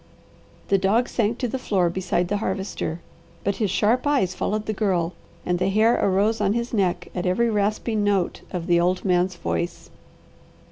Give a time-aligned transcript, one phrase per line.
[0.69, 3.01] The dog sank to the floor beside the Harvester,
[3.43, 5.13] but his sharp eyes followed the Girl,
[5.45, 9.35] and the hair arose on his neck at every rasping note of the old man's
[9.35, 9.91] voice.